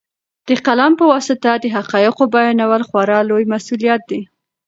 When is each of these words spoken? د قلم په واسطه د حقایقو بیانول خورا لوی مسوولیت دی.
د 0.47 0.49
قلم 0.65 0.91
په 0.99 1.05
واسطه 1.11 1.51
د 1.59 1.65
حقایقو 1.75 2.23
بیانول 2.35 2.81
خورا 2.89 3.19
لوی 3.29 3.43
مسوولیت 3.53 4.01
دی. 4.09 4.21